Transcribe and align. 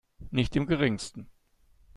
Nicht 0.31 0.55
im 0.55 0.65
Geringsten. 0.65 1.29